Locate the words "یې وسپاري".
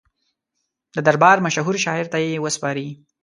2.25-2.87